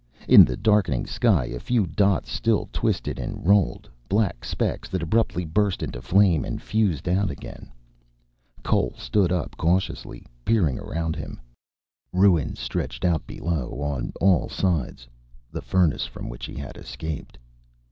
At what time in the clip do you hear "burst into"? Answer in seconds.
5.45-6.01